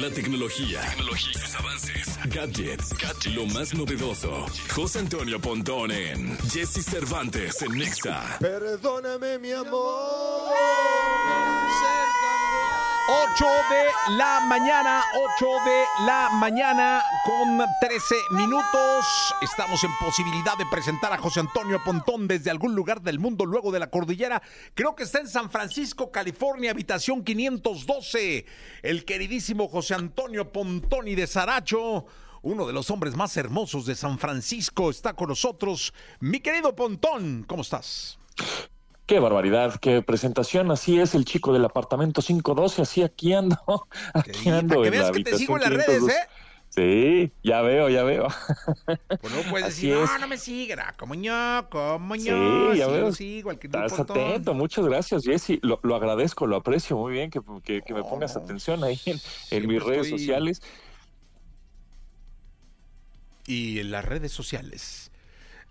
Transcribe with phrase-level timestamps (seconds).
[0.00, 2.94] La tecnología, tecnología sus avances, gadgets,
[3.34, 4.46] lo más novedoso.
[4.74, 8.38] José Antonio Pontón en Jesse Cervantes en Nexa.
[8.40, 10.54] Perdóname, mi amor.
[13.12, 15.02] 8 de la mañana,
[15.36, 19.34] 8 de la mañana con 13 minutos.
[19.42, 23.72] Estamos en posibilidad de presentar a José Antonio Pontón desde algún lugar del mundo luego
[23.72, 24.40] de la cordillera.
[24.74, 28.46] Creo que está en San Francisco, California, habitación 512.
[28.82, 32.06] El queridísimo José Antonio Pontón y de Saracho.
[32.42, 35.92] Uno de los hombres más hermosos de San Francisco está con nosotros.
[36.20, 38.20] Mi querido Pontón, ¿cómo estás?
[39.10, 40.70] Qué barbaridad, qué presentación.
[40.70, 43.58] Así es el chico del apartamento 512, así aquí ando.
[44.14, 46.28] Aquí ando que veas que te sigo en las redes, ¿eh?
[46.68, 48.28] Sí, ya veo, ya veo.
[49.20, 52.70] Pues no puedes decir, no, no me siga, como yo, como yo.
[52.72, 53.12] Sí, ya veo.
[53.12, 55.58] Sigo, al que Estás atento, muchas gracias, Jesse.
[55.62, 59.18] Lo, lo, agradezco, lo aprecio muy bien que, que, que me pongas atención ahí en,
[59.50, 60.20] en mis redes estoy...
[60.20, 60.62] sociales.
[63.44, 65.09] Y en las redes sociales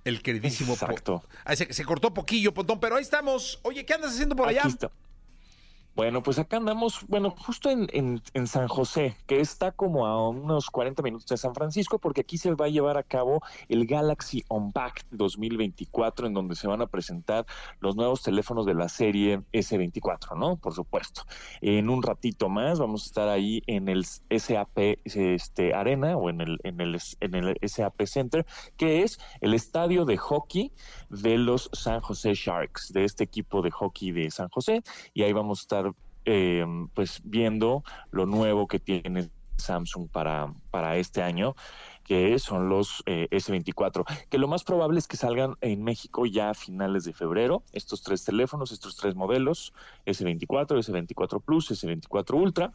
[0.09, 0.73] el queridísimo.
[0.73, 1.23] Exacto.
[1.45, 3.59] Ah, se, se, cortó poquillo, Pontón, pero ahí estamos.
[3.63, 4.67] Oye, ¿qué andas haciendo por Aquí allá?
[4.67, 4.91] Está.
[5.95, 10.69] Bueno, pues acá andamos, bueno, justo en, en, San José, que está como a unos
[10.69, 14.45] 40 minutos de San Francisco, porque aquí se va a llevar a cabo el Galaxy
[14.49, 17.45] Unpacked 2024, en donde se van a presentar
[17.81, 20.55] los nuevos teléfonos de la serie S24, ¿no?
[20.55, 21.23] Por supuesto.
[21.59, 26.39] En un ratito más vamos a estar ahí en el SAP este, Arena o en
[26.41, 28.45] el, en, el, en el SAP Center,
[28.77, 30.71] que es el estadio de hockey
[31.09, 34.81] de los San José Sharks, de este equipo de hockey de San José,
[35.13, 35.88] y ahí vamos a estar
[36.25, 41.55] eh, pues viendo lo nuevo que tiene Samsung para, para este año,
[42.03, 46.51] que son los eh, S24, que lo más probable es que salgan en México ya
[46.51, 49.73] a finales de febrero, estos tres teléfonos, estos tres modelos,
[50.05, 52.73] S24, S24 Plus, S24 Ultra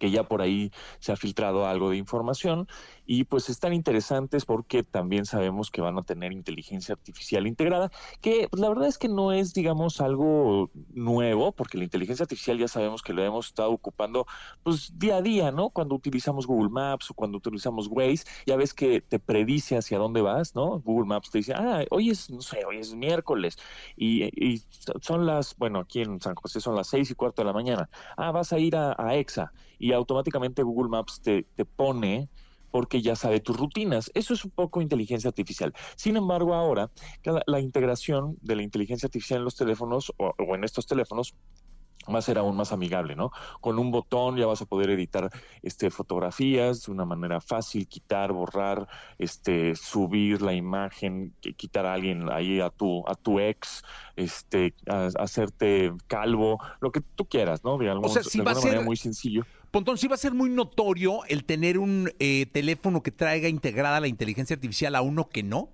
[0.00, 2.66] que ya por ahí se ha filtrado algo de información
[3.06, 8.48] y pues están interesantes porque también sabemos que van a tener inteligencia artificial integrada, que
[8.50, 12.68] pues, la verdad es que no es, digamos, algo nuevo, porque la inteligencia artificial ya
[12.68, 14.26] sabemos que lo hemos estado ocupando
[14.62, 15.70] pues día a día, ¿no?
[15.70, 20.22] Cuando utilizamos Google Maps o cuando utilizamos Waze, ya ves que te predice hacia dónde
[20.22, 20.80] vas, ¿no?
[20.80, 23.58] Google Maps te dice, ah, hoy es, no sé, hoy es miércoles
[23.96, 24.62] y,
[25.02, 27.90] son las, bueno, aquí en San José son las seis y cuarto de la mañana,
[28.16, 32.28] ah, vas a ir a, a EXA y automáticamente Google Maps te, te pone
[32.70, 34.10] porque ya sabe tus rutinas.
[34.14, 35.74] Eso es un poco inteligencia artificial.
[35.96, 36.90] Sin embargo, ahora
[37.24, 41.34] la, la integración de la inteligencia artificial en los teléfonos o, o, en estos teléfonos
[42.12, 43.30] va a ser aún más amigable, ¿no?
[43.60, 45.28] Con un botón ya vas a poder editar
[45.62, 52.30] este fotografías de una manera fácil, quitar, borrar, este subir la imagen, quitar a alguien
[52.32, 53.84] ahí a tu a tu ex,
[54.16, 57.76] este a, a hacerte calvo, lo que tú quieras, ¿no?
[57.76, 58.70] De, algún, o sea, si de alguna ser...
[58.70, 59.44] manera muy sencillo.
[59.70, 64.00] Pontón, sí va a ser muy notorio el tener un eh, teléfono que traiga integrada
[64.00, 65.68] la inteligencia artificial a uno que no.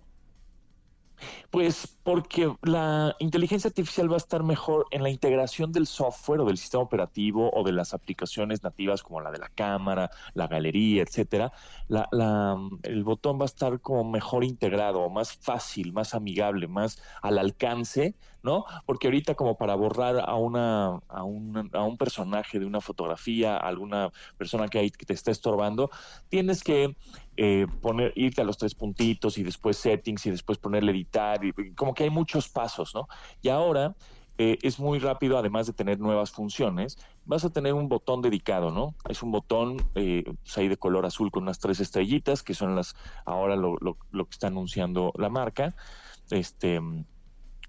[1.50, 6.44] Pues porque la inteligencia artificial va a estar mejor en la integración del software o
[6.44, 11.03] del sistema operativo o de las aplicaciones nativas como la de la cámara, la galería,
[11.03, 11.53] etcétera.
[11.88, 17.03] La, la, el botón va a estar como mejor integrado, más fácil, más amigable, más
[17.22, 18.65] al alcance, ¿no?
[18.84, 23.56] Porque ahorita como para borrar a una a un, a un personaje de una fotografía,
[23.56, 25.91] a alguna persona que, hay, que te está estorbando,
[26.28, 26.97] tienes que
[27.37, 31.53] eh, poner, irte a los tres puntitos y después settings y después ponerle editar, y,
[31.75, 33.09] como que hay muchos pasos, ¿no?
[33.43, 33.95] Y ahora
[34.39, 38.71] eh, es muy rápido, además de tener nuevas funciones, vas a tener un botón dedicado,
[38.71, 38.95] ¿no?
[39.09, 42.77] Es un botón eh, pues ahí de color azul con unas tres estrellitas, que son
[42.77, 45.75] las, ahora lo, que está anunciando la marca,
[46.31, 46.81] este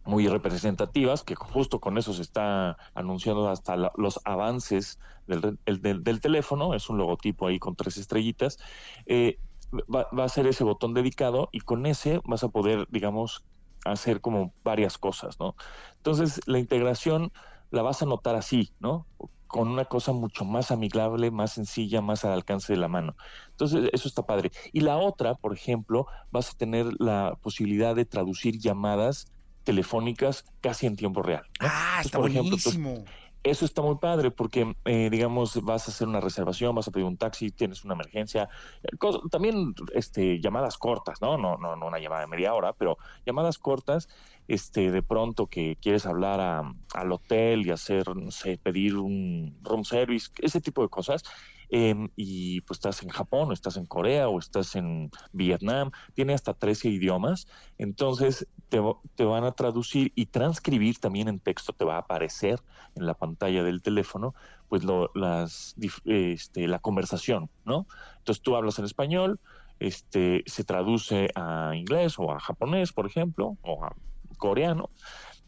[0.03, 6.01] muy representativas, que justo con eso se está anunciando hasta los avances del, el, del,
[6.03, 8.57] del, teléfono, es un logotipo ahí con tres estrellitas,
[9.05, 9.37] eh,
[9.73, 13.43] va, va, a ser ese botón dedicado y con ese vas a poder, digamos,
[13.85, 15.55] hacer como varias cosas, ¿no?
[15.97, 17.31] Entonces, la integración
[17.71, 19.07] la vas a notar así, ¿no?
[19.47, 23.15] Con una cosa mucho más amigable, más sencilla, más al alcance de la mano.
[23.51, 24.51] Entonces, eso está padre.
[24.73, 29.31] Y la otra, por ejemplo, vas a tener la posibilidad de traducir llamadas
[29.63, 31.43] telefónicas casi en tiempo real.
[31.59, 31.67] ¿no?
[31.69, 32.89] Ah, está por buenísimo.
[32.89, 36.87] Ejemplo, pues, eso está muy padre porque, eh, digamos, vas a hacer una reservación, vas
[36.87, 38.49] a pedir un taxi, tienes una emergencia,
[39.31, 41.37] también este, llamadas cortas, ¿no?
[41.37, 44.07] No, no, no una llamada de media hora, pero llamadas cortas,
[44.47, 49.59] este, de pronto que quieres hablar a, al hotel y hacer, no sé, pedir un
[49.63, 51.23] room service, ese tipo de cosas.
[51.69, 56.33] Em, y pues estás en Japón o estás en Corea o estás en Vietnam, tiene
[56.33, 57.47] hasta 13 idiomas,
[57.77, 58.81] entonces te,
[59.15, 62.59] te van a traducir y transcribir también en texto, te va a aparecer
[62.95, 64.33] en la pantalla del teléfono,
[64.67, 65.75] pues lo, las,
[66.05, 67.87] este, la conversación, ¿no?
[68.19, 69.39] Entonces tú hablas en español,
[69.79, 73.95] este, se traduce a inglés o a japonés, por ejemplo, o a
[74.37, 74.89] coreano,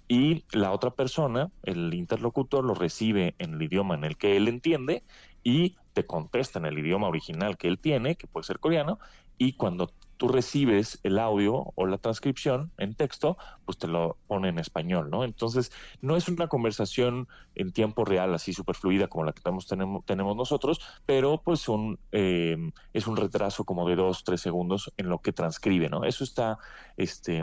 [0.10, 4.48] y la otra persona, el interlocutor, lo recibe en el idioma en el que él
[4.48, 5.04] entiende
[5.44, 8.98] y te contesta en el idioma original que él tiene, que puede ser coreano,
[9.38, 14.50] y cuando tú recibes el audio o la transcripción en texto, pues te lo pone
[14.50, 15.24] en español, ¿no?
[15.24, 15.72] Entonces,
[16.02, 19.66] no es una conversación en tiempo real, así súper fluida como la que tenemos,
[20.06, 25.08] tenemos, nosotros, pero pues un, em, es un retraso como de dos, tres segundos en
[25.08, 26.04] lo que transcribe, ¿no?
[26.04, 26.60] Eso está
[26.98, 27.42] este,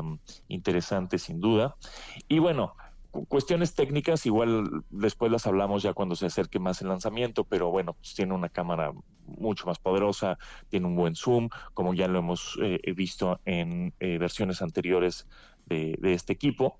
[0.49, 1.76] interesante sin duda.
[2.28, 2.75] Y bueno,
[3.25, 7.95] cuestiones técnicas, igual después las hablamos ya cuando se acerque más el lanzamiento, pero bueno,
[7.95, 8.93] pues tiene una cámara
[9.27, 14.19] mucho más poderosa, tiene un buen zoom, como ya lo hemos eh, visto en eh,
[14.19, 15.27] versiones anteriores
[15.67, 16.79] de, de este equipo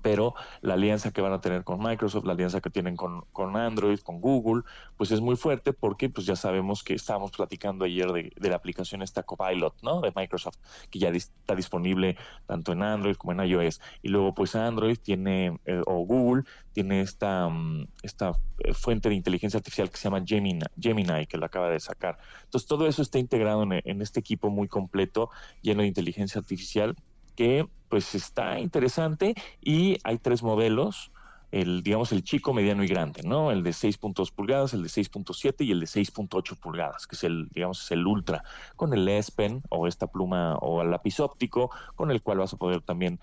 [0.00, 3.56] pero la alianza que van a tener con Microsoft, la alianza que tienen con, con,
[3.56, 4.62] Android, con Google,
[4.96, 9.02] pues es muy fuerte porque pues ya sabemos que estábamos platicando ayer de, la aplicación
[9.02, 10.00] esta Copilot, ¿no?
[10.00, 10.58] De Microsoft,
[10.90, 12.16] que ya está disponible
[12.46, 13.80] tanto en Android como en iOS.
[14.02, 19.14] Y luego pues Android tiene, eh, o Google tiene esta, mm, esta eh, fuente de
[19.14, 22.18] inteligencia artificial que se llama Gemini, Gemini, que la acaba de sacar.
[22.44, 25.30] Entonces todo eso está integrado en este equipo muy completo,
[25.60, 26.96] lleno de inteligencia artificial
[27.34, 31.12] que pues está interesante y hay tres modelos,
[31.50, 33.50] el digamos el chico, mediano y grande, ¿no?
[33.50, 37.48] El de 6.2 pulgadas, el de 6.7 y el de 6.8 pulgadas, que es el
[37.50, 38.42] digamos es el ultra,
[38.74, 42.54] con el S Pen o esta pluma o el lápiz óptico, con el cual vas
[42.54, 43.20] a poder también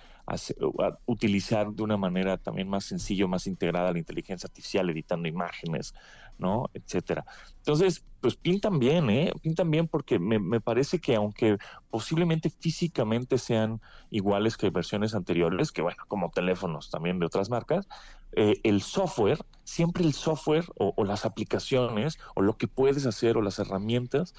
[1.07, 5.95] utilizar de una manera también más sencillo, más integrada la inteligencia artificial, editando imágenes,
[6.37, 6.69] ¿no?
[6.75, 7.25] Etcétera.
[7.57, 9.31] Entonces, pues pintan bien, ¿eh?
[9.41, 11.57] Pintan bien porque me, me, parece que aunque
[11.89, 17.87] posiblemente físicamente sean iguales que versiones anteriores, que bueno, como teléfonos también de otras marcas,
[18.33, 23.37] eh, el software, siempre el software o, o las aplicaciones o lo que puedes hacer
[23.37, 24.33] o las herramientas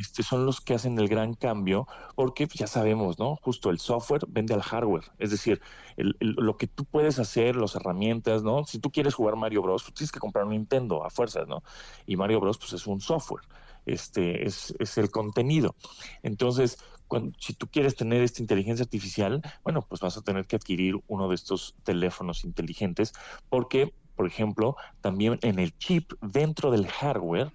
[0.00, 3.36] este, son los que hacen el gran cambio, porque ya sabemos, ¿no?
[3.36, 5.60] Justo el software vende al hardware, es decir,
[5.96, 8.64] lo que tú puedes hacer, las herramientas, ¿no?
[8.64, 11.62] Si tú quieres jugar Mario Bros, pues tienes que comprar un Nintendo a fuerzas, ¿no?
[12.06, 13.44] Y Mario Bros, pues es un software,
[13.86, 15.76] este, es, es el contenido.
[16.22, 20.56] Entonces, cuando, si tú quieres tener esta inteligencia artificial, bueno, pues vas a tener que
[20.56, 23.12] adquirir uno de estos teléfonos inteligentes,
[23.48, 27.52] porque, por ejemplo, también en el chip dentro del hardware,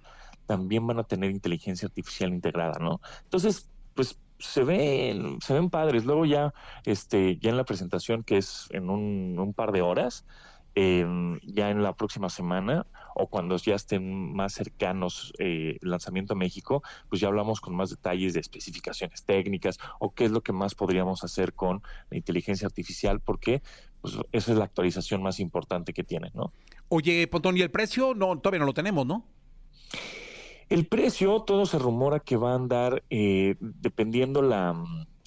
[0.50, 3.00] también van a tener inteligencia artificial integrada, ¿no?
[3.22, 6.04] Entonces, pues se ven, se ven padres.
[6.04, 6.52] Luego ya,
[6.84, 10.26] este, ya en la presentación, que es en un, par de horas,
[10.74, 16.32] em, ya en la próxima semana o cuando ya estén más cercanos eh, el lanzamiento
[16.32, 20.40] a México, pues ya hablamos con más detalles de especificaciones técnicas o qué es lo
[20.40, 21.80] que más podríamos hacer con
[22.10, 23.62] la inteligencia artificial, porque
[24.00, 26.52] pues, esa es la actualización más importante que tienen, ¿no?
[26.88, 28.14] Oye, Pontón, ¿y el precio?
[28.14, 29.24] No, todavía no lo tenemos, ¿no?
[30.70, 34.74] El precio, todo se rumora que va a andar eh, dependiendo la,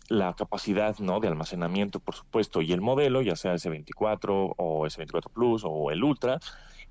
[0.07, 1.19] la capacidad ¿no?
[1.19, 6.03] de almacenamiento, por supuesto, y el modelo, ya sea S24 o S24 Plus o el
[6.03, 6.39] Ultra,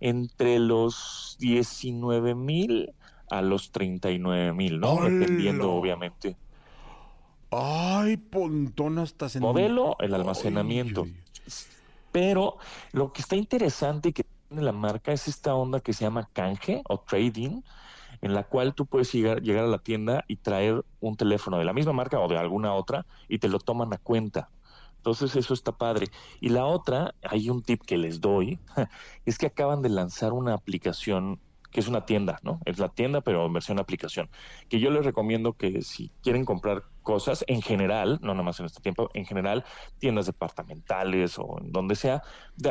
[0.00, 2.92] entre los 19 mil
[3.30, 5.02] a los 39 mil, ¿no?
[5.02, 6.36] Dependiendo, obviamente.
[7.50, 11.06] Ay, pontón hasta Modelo, el almacenamiento.
[12.10, 12.58] Pero
[12.92, 16.82] lo que está interesante que tiene la marca es esta onda que se llama canje
[16.88, 17.62] o trading,
[18.22, 21.64] en la cual tú puedes llegar, llegar a la tienda y traer un teléfono de
[21.64, 24.48] la misma marca o de alguna otra y te lo toman a cuenta.
[24.96, 26.06] Entonces eso está padre.
[26.40, 28.60] Y la otra, hay un tip que les doy,
[29.26, 31.40] es que acaban de lanzar una aplicación
[31.72, 32.60] que es una tienda, ¿no?
[32.66, 34.28] Es la tienda, pero en versión aplicación.
[34.68, 38.82] Que yo les recomiendo que si quieren comprar cosas en general, no nomás en este
[38.82, 39.64] tiempo, en general,
[39.98, 42.22] tiendas departamentales o en donde sea,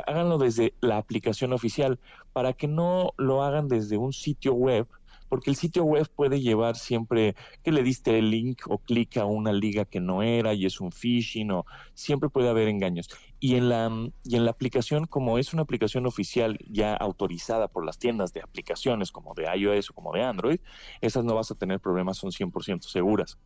[0.05, 1.99] háganlo desde la aplicación oficial
[2.31, 4.87] para que no lo hagan desde un sitio web
[5.31, 9.23] porque el sitio web puede llevar siempre que le diste el link o clic a
[9.23, 13.07] una liga que no era y es un phishing o siempre puede haber engaños.
[13.39, 13.89] Y en la
[14.25, 18.41] y en la aplicación como es una aplicación oficial ya autorizada por las tiendas de
[18.41, 20.59] aplicaciones como de iOS o como de Android,
[20.99, 23.37] esas no vas a tener problemas, son 100% seguras.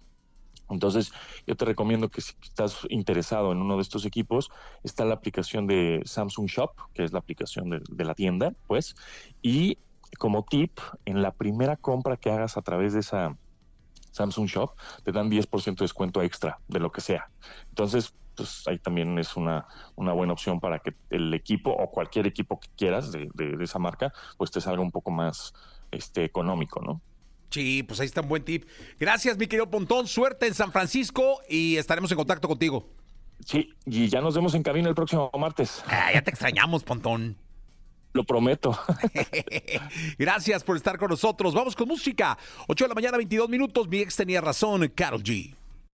[0.71, 1.13] Entonces,
[1.45, 4.49] yo te recomiendo que si estás interesado en uno de estos equipos,
[4.83, 8.95] está la aplicación de Samsung Shop, que es la aplicación de, de la tienda, pues,
[9.43, 9.77] y
[10.17, 13.35] como tip, en la primera compra que hagas a través de esa
[14.11, 14.71] Samsung Shop,
[15.03, 17.29] te dan 10% de descuento extra de lo que sea.
[17.69, 22.27] Entonces, pues ahí también es una, una buena opción para que el equipo o cualquier
[22.27, 23.29] equipo que quieras de,
[23.61, 25.53] esa marca, pues te salga un poco más
[25.91, 27.01] este, económico, ¿no?
[27.49, 28.67] Sí, pues ahí está un buen tip.
[28.99, 30.07] Gracias, mi querido Pontón.
[30.07, 32.89] Suerte en San Francisco y estaremos en contacto contigo.
[33.45, 35.83] Sí, y ya nos vemos en cabina el próximo martes.
[35.87, 37.37] Ah, ya te extrañamos, Pontón.
[38.15, 38.79] Lo prometo.
[40.17, 41.53] Gracias por estar con nosotros.
[41.53, 42.37] Vamos con música.
[42.65, 43.89] 8 de la mañana, 22 minutos.
[43.89, 45.53] Mi ex tenía razón, Carol G.